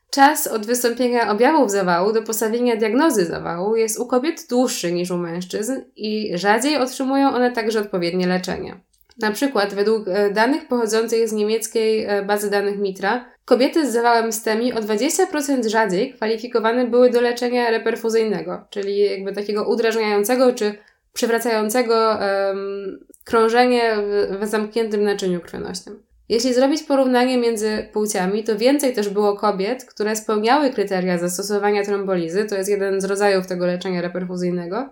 czas 0.09 0.47
od 0.47 0.65
wystąpienia 0.65 1.31
objawów 1.31 1.71
zawału 1.71 2.13
do 2.13 2.21
postawienia 2.21 2.75
diagnozy 2.75 3.25
zawału 3.25 3.75
jest 3.75 3.99
u 3.99 4.07
kobiet 4.07 4.45
dłuższy 4.49 4.91
niż 4.91 5.11
u 5.11 5.17
mężczyzn 5.17 5.81
i 5.95 6.37
rzadziej 6.37 6.77
otrzymują 6.77 7.29
one 7.29 7.51
także 7.51 7.79
odpowiednie 7.79 8.27
leczenie. 8.27 8.79
Na 9.21 9.31
przykład, 9.31 9.73
według 9.73 10.07
e, 10.07 10.31
danych 10.31 10.67
pochodzących 10.67 11.29
z 11.29 11.33
niemieckiej 11.33 12.05
e, 12.05 12.25
bazy 12.25 12.49
danych 12.49 12.79
Mitra, 12.79 13.25
kobiety 13.45 13.89
z 13.89 13.93
zawałem 13.93 14.31
STEMI 14.31 14.73
o 14.73 14.79
20% 14.79 15.69
rzadziej 15.69 16.13
kwalifikowane 16.13 16.87
były 16.87 17.09
do 17.09 17.21
leczenia 17.21 17.69
reperfuzyjnego, 17.69 18.65
czyli 18.69 18.99
jakby 18.99 19.33
takiego 19.33 19.69
udrażniającego 19.69 20.53
czy 20.53 20.77
przywracającego 21.13 21.95
um, 21.95 23.05
krążenie 23.23 23.95
w, 23.95 24.37
w 24.41 24.47
zamkniętym 24.47 25.03
naczyniu 25.03 25.41
krwionośnym. 25.41 26.03
Jeśli 26.29 26.53
zrobić 26.53 26.83
porównanie 26.83 27.37
między 27.37 27.87
płciami, 27.93 28.43
to 28.43 28.57
więcej 28.57 28.93
też 28.93 29.09
było 29.09 29.37
kobiet, 29.37 29.85
które 29.85 30.15
spełniały 30.15 30.69
kryteria 30.69 31.17
zastosowania 31.17 31.83
trombolizy, 31.83 32.45
to 32.45 32.55
jest 32.55 32.69
jeden 32.69 33.01
z 33.01 33.05
rodzajów 33.05 33.47
tego 33.47 33.65
leczenia 33.65 34.01
reperfuzyjnego, 34.01 34.89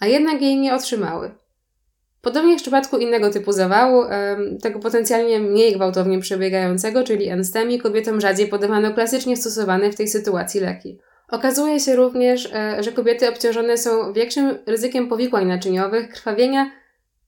a 0.00 0.06
jednak 0.06 0.42
jej 0.42 0.56
nie 0.56 0.74
otrzymały. 0.74 1.30
Podobnie 2.22 2.58
w 2.58 2.62
przypadku 2.62 2.98
innego 2.98 3.30
typu 3.30 3.52
zawału, 3.52 4.04
tego 4.62 4.78
potencjalnie 4.78 5.40
mniej 5.40 5.72
gwałtownie 5.72 6.18
przebiegającego, 6.18 7.04
czyli 7.04 7.28
enstemi, 7.28 7.78
kobietom 7.78 8.20
rzadziej 8.20 8.48
podawano 8.48 8.94
klasycznie 8.94 9.36
stosowane 9.36 9.92
w 9.92 9.96
tej 9.96 10.08
sytuacji 10.08 10.60
leki. 10.60 10.98
Okazuje 11.28 11.80
się 11.80 11.96
również, 11.96 12.52
e, 12.54 12.82
że 12.82 12.92
kobiety 12.92 13.28
obciążone 13.28 13.78
są 13.78 14.12
większym 14.12 14.58
ryzykiem 14.66 15.08
powikłań 15.08 15.46
naczyniowych, 15.46 16.08
krwawienia 16.08 16.70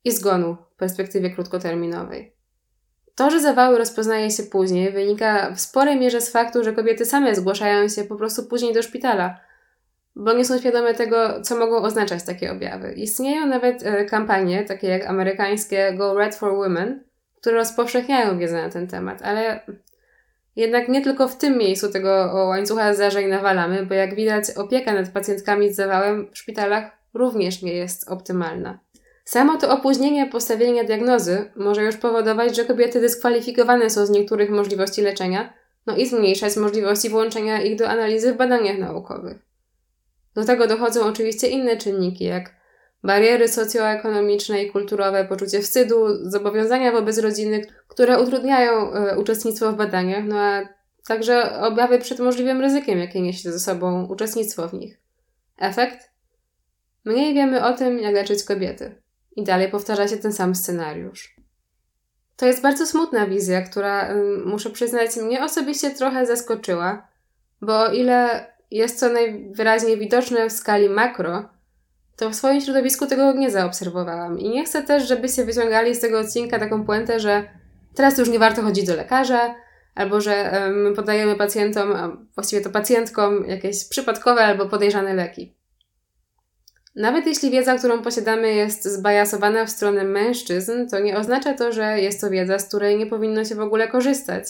i 0.05 0.11
zgonu 0.11 0.57
w 0.75 0.79
perspektywie 0.79 1.31
krótkoterminowej. 1.31 2.33
To, 3.15 3.31
że 3.31 3.41
zawały 3.41 3.79
rozpoznaje 3.79 4.31
się 4.31 4.43
później, 4.43 4.93
wynika 4.93 5.51
w 5.55 5.61
sporej 5.61 6.01
mierze 6.01 6.21
z 6.21 6.31
faktu, 6.31 6.65
że 6.65 6.73
kobiety 6.73 7.05
same 7.05 7.35
zgłaszają 7.35 7.89
się 7.89 8.05
po 8.05 8.17
prostu 8.17 8.45
później 8.45 8.75
do 8.75 8.83
szpitala, 8.83 9.41
bo 10.17 10.33
nie 10.33 10.45
są 10.45 10.59
świadome 10.59 10.95
tego, 10.95 11.43
co 11.43 11.57
mogą 11.57 11.77
oznaczać 11.77 12.23
takie 12.23 12.53
objawy. 12.53 12.93
Istnieją 12.93 13.47
nawet 13.47 13.83
e, 13.83 14.05
kampanie, 14.05 14.65
takie 14.65 14.89
jak 14.89 15.07
amerykańskie 15.07 15.93
Go 15.93 16.15
Red 16.15 16.35
for 16.35 16.57
Women, 16.57 17.05
które 17.41 17.57
rozpowszechniają 17.57 18.39
wiedzę 18.39 18.63
na 18.63 18.71
ten 18.71 18.87
temat, 18.87 19.23
ale 19.23 19.61
jednak 20.57 20.89
nie 20.89 21.03
tylko 21.03 21.29
w 21.29 21.37
tym 21.37 21.59
miejscu 21.59 21.93
tego 21.93 22.31
łańcucha 22.49 22.95
zdarzeń 22.95 23.29
nawalamy, 23.29 23.87
bo 23.87 23.95
jak 23.95 24.15
widać, 24.15 24.51
opieka 24.51 24.95
nad 24.95 25.09
pacjentkami 25.09 25.73
z 25.73 25.77
zawałem 25.77 26.27
w 26.33 26.39
szpitalach 26.39 26.91
również 27.15 27.63
nie 27.63 27.73
jest 27.73 28.09
optymalna. 28.09 28.79
Samo 29.25 29.57
to 29.57 29.71
opóźnienie 29.71 30.27
postawienia 30.27 30.85
diagnozy 30.85 31.51
może 31.57 31.83
już 31.83 31.97
powodować, 31.97 32.57
że 32.57 32.65
kobiety 32.65 33.01
dyskwalifikowane 33.01 33.91
są 33.91 34.07
z 34.07 34.11
niektórych 34.11 34.51
możliwości 34.51 35.03
leczenia, 35.03 35.53
no 35.87 35.97
i 35.97 36.07
zmniejszać 36.07 36.57
możliwości 36.57 37.09
włączenia 37.09 37.63
ich 37.63 37.79
do 37.79 37.89
analizy 37.89 38.33
w 38.33 38.37
badaniach 38.37 38.79
naukowych. 38.79 39.39
Do 40.35 40.45
tego 40.45 40.67
dochodzą 40.67 41.05
oczywiście 41.05 41.49
inne 41.49 41.77
czynniki, 41.77 42.25
jak 42.25 42.56
bariery 43.07 43.49
socjoekonomiczne 43.49 44.63
i 44.63 44.71
kulturowe, 44.71 45.25
poczucie 45.25 45.61
wstydu, 45.61 46.31
zobowiązania 46.31 46.93
wobec 46.93 47.19
rodziny, 47.19 47.67
które 47.89 48.23
utrudniają 48.23 48.93
e, 48.93 49.19
uczestnictwo 49.19 49.73
w 49.73 49.77
badaniach, 49.77 50.25
no 50.25 50.41
a 50.41 50.69
także 51.07 51.61
obawy 51.61 51.99
przed 51.99 52.19
możliwym 52.19 52.61
ryzykiem, 52.61 52.99
jakie 52.99 53.23
niesie 53.23 53.53
ze 53.53 53.61
sobą 53.61 54.07
uczestnictwo 54.07 54.69
w 54.69 54.73
nich. 54.73 55.01
Efekt? 55.59 56.11
Mniej 57.05 57.35
wiemy 57.35 57.65
o 57.65 57.73
tym, 57.73 57.99
jak 57.99 58.15
leczyć 58.15 58.45
kobiety. 58.45 59.03
I 59.37 59.45
dalej 59.45 59.71
powtarza 59.71 60.09
się 60.09 60.17
ten 60.17 60.33
sam 60.33 60.55
scenariusz. 60.55 61.37
To 62.37 62.47
jest 62.47 62.63
bardzo 62.63 62.87
smutna 62.87 63.27
wizja, 63.27 63.63
która, 63.63 64.15
muszę 64.45 64.71
przyznać, 64.71 65.17
mnie 65.17 65.45
osobiście 65.45 65.91
trochę 65.91 66.27
zaskoczyła, 66.27 67.09
bo 67.61 67.81
o 67.81 67.93
ile 67.93 68.47
jest 68.71 69.01
to 69.01 69.09
najwyraźniej 69.09 69.99
widoczne 69.99 70.49
w 70.49 70.53
skali 70.53 70.89
makro, 70.89 71.49
to 72.17 72.31
w 72.31 72.35
swoim 72.35 72.61
środowisku 72.61 73.07
tego 73.07 73.33
nie 73.33 73.51
zaobserwowałam. 73.51 74.39
I 74.39 74.49
nie 74.49 74.65
chcę 74.65 74.83
też, 74.83 75.09
żebyście 75.09 75.45
wyciągali 75.45 75.95
z 75.95 76.01
tego 76.01 76.19
odcinka 76.19 76.59
taką 76.59 76.85
puentę, 76.85 77.21
że 77.21 77.45
teraz 77.95 78.19
już 78.19 78.29
nie 78.29 78.39
warto 78.39 78.63
chodzić 78.63 78.87
do 78.87 78.97
lekarza, 78.97 79.55
albo 79.95 80.21
że 80.21 80.63
my 80.75 80.93
podajemy 80.93 81.37
pacjentom, 81.37 81.93
a 81.93 82.17
właściwie 82.35 82.63
to 82.63 82.71
pacjentkom, 82.71 83.45
jakieś 83.45 83.89
przypadkowe 83.89 84.45
albo 84.45 84.67
podejrzane 84.67 85.15
leki. 85.15 85.57
Nawet 86.95 87.27
jeśli 87.27 87.51
wiedza, 87.51 87.79
którą 87.79 88.03
posiadamy, 88.03 88.55
jest 88.55 88.85
zbajasowana 88.85 89.67
w 89.67 89.71
stronę 89.71 90.05
mężczyzn, 90.05 90.89
to 90.91 90.99
nie 90.99 91.19
oznacza 91.19 91.55
to, 91.55 91.73
że 91.73 92.01
jest 92.01 92.21
to 92.21 92.31
wiedza, 92.31 92.59
z 92.59 92.69
której 92.69 92.99
nie 92.99 93.07
powinno 93.07 93.45
się 93.45 93.55
w 93.55 93.61
ogóle 93.61 93.89
korzystać 93.89 94.45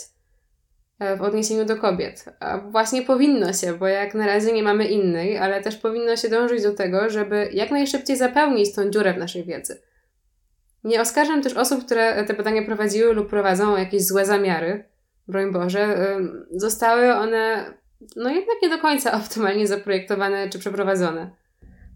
w 1.19 1.23
odniesieniu 1.23 1.65
do 1.65 1.77
kobiet. 1.77 2.25
A 2.41 2.59
właśnie 2.59 3.03
powinno 3.03 3.53
się, 3.53 3.73
bo 3.73 3.87
jak 3.87 4.15
na 4.15 4.27
razie 4.27 4.53
nie 4.53 4.63
mamy 4.63 4.85
innej, 4.85 5.39
ale 5.39 5.63
też 5.63 5.77
powinno 5.77 6.17
się 6.17 6.29
dążyć 6.29 6.63
do 6.63 6.75
tego, 6.75 7.11
żeby 7.11 7.49
jak 7.53 7.71
najszybciej 7.71 8.17
zapełnić 8.17 8.75
tą 8.75 8.91
dziurę 8.91 9.15
w 9.15 9.19
naszej 9.19 9.45
wiedzy. 9.45 9.83
Nie 10.85 11.01
oskarżam 11.01 11.43
też 11.43 11.53
osób, 11.53 11.85
które 11.85 12.25
te 12.25 12.35
badania 12.35 12.63
prowadziły 12.63 13.15
lub 13.15 13.29
prowadzą 13.29 13.77
jakieś 13.77 14.07
złe 14.07 14.27
zamiary. 14.27 14.85
Broń 15.29 15.53
Boże, 15.53 15.99
zostały 16.51 17.15
one 17.15 17.75
no 18.17 18.31
jednak 18.31 18.57
nie 18.63 18.69
do 18.69 18.79
końca 18.79 19.13
optymalnie 19.23 19.67
zaprojektowane 19.67 20.49
czy 20.49 20.59
przeprowadzone. 20.59 21.31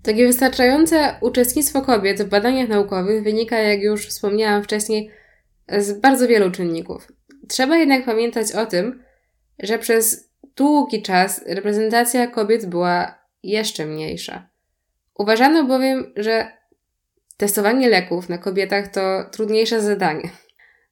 Takie 0.02 0.26
wystarczające 0.26 1.14
uczestnictwo 1.20 1.82
kobiet 1.82 2.22
w 2.22 2.28
badaniach 2.28 2.68
naukowych 2.68 3.24
wynika, 3.24 3.58
jak 3.58 3.82
już 3.82 4.06
wspomniałam 4.06 4.62
wcześniej, 4.62 5.10
z 5.78 6.00
bardzo 6.00 6.28
wielu 6.28 6.50
czynników. 6.50 7.12
Trzeba 7.50 7.76
jednak 7.76 8.04
pamiętać 8.04 8.52
o 8.52 8.66
tym, 8.66 9.02
że 9.58 9.78
przez 9.78 10.30
długi 10.56 11.02
czas 11.02 11.44
reprezentacja 11.46 12.26
kobiet 12.26 12.66
była 12.66 13.18
jeszcze 13.42 13.86
mniejsza. 13.86 14.48
Uważano 15.14 15.64
bowiem, 15.64 16.12
że 16.16 16.52
testowanie 17.36 17.88
leków 17.88 18.28
na 18.28 18.38
kobietach 18.38 18.88
to 18.88 19.24
trudniejsze 19.32 19.82
zadanie. 19.82 20.30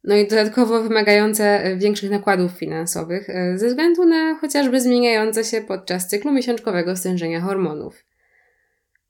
No 0.05 0.17
i 0.17 0.29
dodatkowo 0.29 0.83
wymagające 0.83 1.63
większych 1.77 2.11
nakładów 2.11 2.53
finansowych, 2.53 3.29
ze 3.55 3.69
względu 3.69 4.05
na 4.05 4.35
chociażby 4.35 4.81
zmieniające 4.81 5.45
się 5.45 5.61
podczas 5.61 6.09
cyklu 6.09 6.33
miesiączkowego 6.33 6.97
stężenia 6.97 7.41
hormonów. 7.41 8.05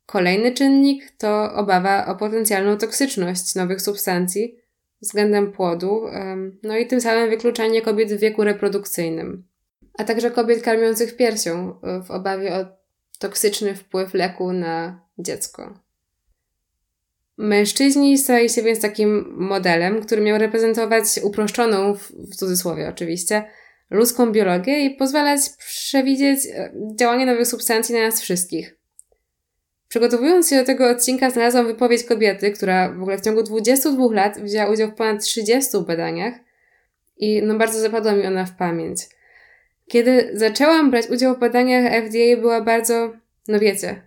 Kolejny 0.06 0.52
czynnik 0.52 1.10
to 1.18 1.54
obawa 1.54 2.06
o 2.06 2.16
potencjalną 2.16 2.76
toksyczność 2.76 3.54
nowych 3.54 3.82
substancji 3.82 4.58
względem 5.02 5.52
płodu, 5.52 6.02
no 6.62 6.76
i 6.76 6.86
tym 6.86 7.00
samym 7.00 7.30
wykluczanie 7.30 7.82
kobiet 7.82 8.12
w 8.12 8.20
wieku 8.20 8.44
reprodukcyjnym, 8.44 9.44
a 9.98 10.04
także 10.04 10.30
kobiet 10.30 10.62
karmiących 10.62 11.16
piersią 11.16 11.80
e, 11.82 12.02
w 12.02 12.10
obawie 12.10 12.54
o 12.54 12.66
toksyczny 13.18 13.74
wpływ 13.74 14.14
leku 14.14 14.52
na 14.52 15.00
dziecko. 15.18 15.78
Mężczyźni 17.36 18.18
stali 18.18 18.48
się 18.48 18.62
więc 18.62 18.80
takim 18.80 19.34
modelem, 19.36 20.02
który 20.02 20.22
miał 20.22 20.38
reprezentować 20.38 21.04
uproszczoną, 21.22 21.94
w 21.94 22.36
cudzysłowie 22.36 22.88
oczywiście, 22.88 23.44
ludzką 23.90 24.32
biologię 24.32 24.84
i 24.84 24.96
pozwalać 24.96 25.40
przewidzieć 25.58 26.46
e, 26.46 26.72
działanie 26.94 27.26
nowych 27.26 27.46
substancji 27.46 27.94
na 27.94 28.00
nas 28.00 28.20
wszystkich. 28.20 28.77
Przygotowując 29.88 30.50
się 30.50 30.56
do 30.56 30.64
tego 30.64 30.90
odcinka, 30.90 31.30
znalazłam 31.30 31.66
wypowiedź 31.66 32.04
kobiety, 32.04 32.50
która 32.50 32.92
w 32.92 33.02
ogóle 33.02 33.18
w 33.18 33.20
ciągu 33.20 33.42
22 33.42 34.14
lat 34.14 34.40
wzięła 34.40 34.70
udział 34.70 34.88
w 34.88 34.94
ponad 34.94 35.22
30 35.22 35.78
badaniach 35.86 36.34
i 37.16 37.42
no 37.42 37.54
bardzo 37.54 37.80
zapadła 37.80 38.12
mi 38.12 38.26
ona 38.26 38.46
w 38.46 38.56
pamięć. 38.56 38.98
Kiedy 39.88 40.30
zaczęłam 40.34 40.90
brać 40.90 41.10
udział 41.10 41.34
w 41.34 41.38
badaniach 41.38 41.92
FDA, 42.04 42.40
była 42.40 42.60
bardzo, 42.60 43.12
no 43.48 43.58
wiecie, 43.58 44.02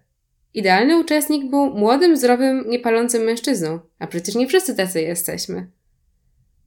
idealny 0.53 0.99
uczestnik 0.99 1.49
był 1.49 1.65
młodym, 1.65 2.17
zdrowym, 2.17 2.63
niepalącym 2.67 3.23
mężczyzną, 3.23 3.79
a 3.99 4.07
przecież 4.07 4.35
nie 4.35 4.47
wszyscy 4.47 4.75
tacy 4.75 5.01
jesteśmy. 5.01 5.67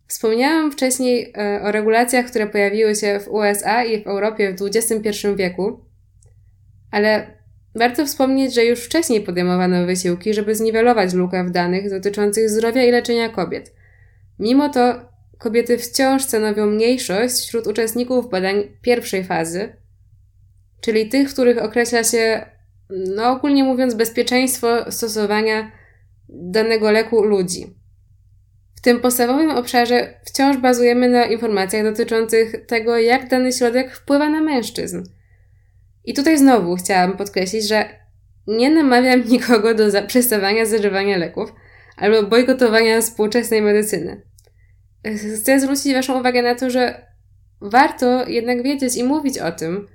Wspomniałam 0.07 0.73
wcześniej 0.73 1.33
e, 1.39 1.63
o 1.63 1.73
regulacjach, 1.73 2.27
które 2.27 2.47
pojawiły 2.47 2.95
się 2.95 3.21
w 3.21 3.29
USA 3.29 3.85
i 3.85 4.03
w 4.03 4.07
Europie 4.07 4.55
w 4.55 4.63
XXI 4.63 5.29
wieku, 5.37 5.81
ale 6.91 7.27
warto 7.75 8.07
wspomnieć, 8.07 8.55
że 8.55 8.65
już 8.65 8.81
wcześniej 8.81 9.21
podejmowano 9.21 9.87
wysiłki, 9.87 10.35
żeby 10.35 10.55
zniwelować 10.55 11.15
lukę 11.15 11.45
w 11.45 11.51
danych 11.51 11.91
dotyczących 11.91 12.51
zdrowia 12.51 12.85
i 12.85 12.91
leczenia 12.91 13.29
kobiet. 13.29 13.75
Mimo 14.39 14.69
to 14.69 14.95
kobiety 15.39 15.79
wciąż 15.79 16.23
stanowią 16.23 16.67
mniejszość 16.67 17.35
wśród 17.35 17.67
uczestników 17.67 18.31
badań 18.31 18.63
pierwszej 18.83 19.25
fazy, 19.25 19.77
czyli 20.81 21.09
tych, 21.09 21.31
w 21.31 21.33
których 21.33 21.63
określa 21.63 22.05
się, 22.05 22.47
no 22.91 23.31
ogólnie 23.31 23.65
mówiąc, 23.65 23.95
bezpieczeństwo 23.95 24.93
stosowania 24.93 25.73
danego 26.29 26.91
leku 26.91 27.25
ludzi. 27.25 27.75
W 28.77 28.81
tym 28.81 29.01
podstawowym 29.01 29.51
obszarze 29.51 30.21
wciąż 30.25 30.57
bazujemy 30.57 31.09
na 31.09 31.25
informacjach 31.25 31.85
dotyczących 31.85 32.67
tego, 32.67 32.99
jak 32.99 33.29
dany 33.29 33.53
środek 33.53 33.97
wpływa 33.97 34.29
na 34.29 34.41
mężczyzn. 34.41 35.03
I 36.05 36.15
tutaj 36.15 36.39
znowu 36.39 36.77
chciałam 36.77 37.17
podkreślić, 37.17 37.69
że 37.69 37.89
nie 38.47 38.71
namawiam 38.71 39.25
nikogo 39.31 39.75
do 39.75 39.91
zaprzestawania 39.91 40.67
zażywania 40.67 41.17
leków 41.17 41.53
albo 41.97 42.23
bojkotowania 42.23 43.01
współczesnej 43.01 43.63
medycyny. 43.63 44.23
Chcę 45.43 45.61
zwrócić 45.61 45.95
Waszą 45.95 46.21
uwagę 46.21 46.43
na 46.43 46.55
to, 46.55 46.71
że 46.71 47.07
warto 47.61 48.29
jednak 48.29 48.63
wiedzieć 48.63 48.97
i 48.97 49.05
mówić 49.05 49.39
o 49.39 49.53
tym, 49.53 49.89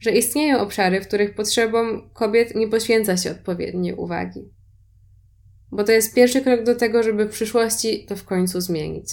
że 0.00 0.10
istnieją 0.10 0.58
obszary, 0.58 1.00
w 1.00 1.08
których 1.08 1.34
potrzebom 1.34 2.10
kobiet 2.14 2.54
nie 2.54 2.68
poświęca 2.68 3.16
się 3.16 3.30
odpowiedniej 3.30 3.94
uwagi. 3.94 4.52
Bo 5.72 5.84
to 5.84 5.92
jest 5.92 6.14
pierwszy 6.14 6.40
krok 6.40 6.62
do 6.62 6.74
tego, 6.74 7.02
żeby 7.02 7.24
w 7.24 7.30
przyszłości 7.30 8.06
to 8.06 8.16
w 8.16 8.24
końcu 8.24 8.60
zmienić. 8.60 9.06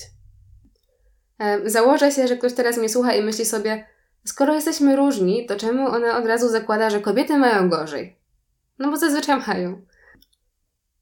Założę 1.65 2.11
się, 2.11 2.27
że 2.27 2.37
ktoś 2.37 2.53
teraz 2.53 2.77
mnie 2.77 2.89
słucha 2.89 3.13
i 3.13 3.23
myśli 3.23 3.45
sobie, 3.45 3.85
skoro 4.25 4.55
jesteśmy 4.55 4.95
różni, 4.95 5.45
to 5.45 5.55
czemu 5.55 5.87
ona 5.87 6.17
od 6.17 6.25
razu 6.25 6.49
zakłada, 6.49 6.89
że 6.89 6.99
kobiety 6.99 7.37
mają 7.37 7.69
gorzej? 7.69 8.15
No 8.79 8.91
bo 8.91 8.97
zazwyczaj 8.97 9.41
mają. 9.47 9.81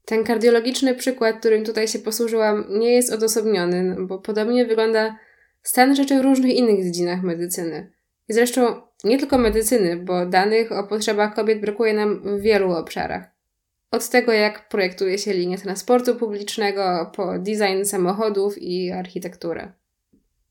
Ten 0.05 0.23
kardiologiczny 0.23 0.95
przykład, 0.95 1.39
którym 1.39 1.65
tutaj 1.65 1.87
się 1.87 1.99
posłużyłam, 1.99 2.65
nie 2.69 2.95
jest 2.95 3.13
odosobniony, 3.13 3.83
no 3.83 4.07
bo 4.07 4.19
podobnie 4.19 4.65
wygląda 4.65 5.17
stan 5.63 5.95
rzeczy 5.95 6.19
w 6.19 6.23
różnych 6.23 6.55
innych 6.55 6.83
dziedzinach 6.83 7.21
medycyny. 7.23 7.91
I 8.29 8.33
zresztą 8.33 8.81
nie 9.03 9.19
tylko 9.19 9.37
medycyny, 9.37 9.97
bo 9.97 10.25
danych 10.25 10.71
o 10.71 10.83
potrzebach 10.83 11.35
kobiet 11.35 11.61
brakuje 11.61 11.93
nam 11.93 12.21
w 12.37 12.41
wielu 12.41 12.71
obszarach. 12.71 13.23
Od 13.91 14.09
tego, 14.09 14.31
jak 14.31 14.69
projektuje 14.69 15.17
się 15.17 15.33
linie 15.33 15.57
transportu 15.57 16.15
publicznego, 16.15 17.11
po 17.15 17.39
design 17.39 17.83
samochodów 17.83 18.57
i 18.57 18.91
architekturę. 18.91 19.71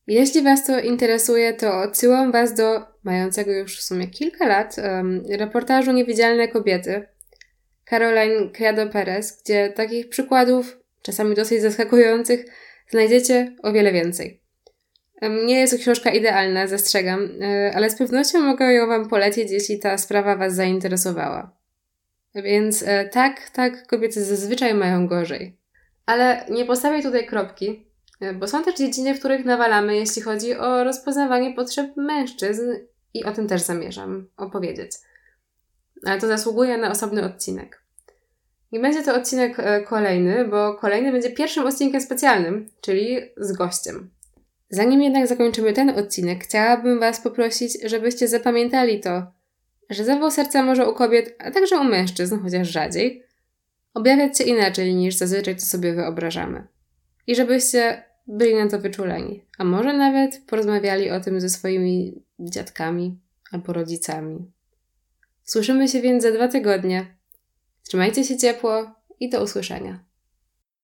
Jeśli 0.08 0.42
Was 0.42 0.66
to 0.66 0.80
interesuje, 0.80 1.52
to 1.52 1.80
odsyłam 1.80 2.32
Was 2.32 2.54
do 2.54 2.86
mającego 3.04 3.52
już 3.52 3.78
w 3.78 3.82
sumie 3.82 4.06
kilka 4.06 4.46
lat 4.46 4.76
um, 4.78 5.22
reportażu 5.30 5.92
Niewidzialne 5.92 6.48
kobiety 6.48 7.06
Caroline 7.90 8.50
Criado 8.50 8.86
Perez, 8.86 9.42
gdzie 9.42 9.72
takich 9.76 10.08
przykładów, 10.08 10.78
czasami 11.02 11.34
dosyć 11.34 11.62
zaskakujących, 11.62 12.44
znajdziecie 12.90 13.56
o 13.62 13.72
wiele 13.72 13.92
więcej. 13.92 14.40
Nie 15.46 15.60
jest 15.60 15.72
to 15.72 15.78
książka 15.78 16.10
idealna, 16.10 16.66
zastrzegam, 16.66 17.28
e, 17.42 17.72
ale 17.74 17.90
z 17.90 17.98
pewnością 17.98 18.40
mogę 18.40 18.72
ją 18.72 18.86
Wam 18.86 19.08
polecić, 19.08 19.50
jeśli 19.50 19.78
ta 19.78 19.98
sprawa 19.98 20.36
Was 20.36 20.54
zainteresowała. 20.54 21.56
Więc 22.34 22.84
e, 22.86 23.08
tak, 23.08 23.50
tak, 23.50 23.86
kobiety 23.86 24.24
zazwyczaj 24.24 24.74
mają 24.74 25.06
gorzej. 25.06 25.56
Ale 26.06 26.44
nie 26.50 26.64
postawię 26.64 27.02
tutaj 27.02 27.26
kropki, 27.26 27.87
bo 28.34 28.48
są 28.48 28.64
też 28.64 28.74
dziedziny, 28.74 29.14
w 29.14 29.18
których 29.18 29.44
nawalamy, 29.44 29.96
jeśli 29.96 30.22
chodzi 30.22 30.54
o 30.54 30.84
rozpoznawanie 30.84 31.54
potrzeb 31.54 31.96
mężczyzn 31.96 32.72
i 33.14 33.24
o 33.24 33.32
tym 33.32 33.48
też 33.48 33.62
zamierzam 33.62 34.28
opowiedzieć. 34.36 34.92
Ale 36.06 36.20
to 36.20 36.26
zasługuje 36.26 36.78
na 36.78 36.90
osobny 36.90 37.24
odcinek. 37.24 37.82
I 38.72 38.80
będzie 38.80 39.02
to 39.02 39.14
odcinek 39.14 39.56
kolejny, 39.86 40.44
bo 40.44 40.74
kolejny 40.74 41.12
będzie 41.12 41.30
pierwszym 41.30 41.66
odcinkiem 41.66 42.00
specjalnym, 42.00 42.68
czyli 42.80 43.18
z 43.36 43.52
gościem. 43.52 44.10
Zanim 44.70 45.02
jednak 45.02 45.26
zakończymy 45.26 45.72
ten 45.72 45.90
odcinek, 45.90 46.44
chciałabym 46.44 47.00
Was 47.00 47.20
poprosić, 47.20 47.78
żebyście 47.84 48.28
zapamiętali 48.28 49.00
to, 49.00 49.22
że 49.90 50.04
zawał 50.04 50.30
serca 50.30 50.62
może 50.62 50.90
u 50.90 50.94
kobiet, 50.94 51.36
a 51.38 51.50
także 51.50 51.76
u 51.76 51.84
mężczyzn, 51.84 52.38
chociaż 52.42 52.68
rzadziej, 52.68 53.24
objawiać 53.94 54.38
się 54.38 54.44
inaczej 54.44 54.94
niż 54.94 55.16
zazwyczaj 55.16 55.56
to 55.56 55.62
sobie 55.62 55.92
wyobrażamy. 55.92 56.66
I 57.26 57.34
żebyście 57.34 58.04
byli 58.28 58.54
na 58.54 58.68
to 58.68 58.78
wyczuleni, 58.78 59.44
a 59.58 59.64
może 59.64 59.92
nawet 59.92 60.42
porozmawiali 60.46 61.10
o 61.10 61.20
tym 61.20 61.40
ze 61.40 61.48
swoimi 61.48 62.22
dziadkami 62.40 63.18
albo 63.50 63.72
rodzicami. 63.72 64.52
Słyszymy 65.44 65.88
się 65.88 66.00
więc 66.00 66.22
za 66.22 66.32
dwa 66.32 66.48
tygodnie. 66.48 67.16
Trzymajcie 67.82 68.24
się 68.24 68.36
ciepło 68.36 68.94
i 69.20 69.30
do 69.30 69.42
usłyszenia. 69.42 70.07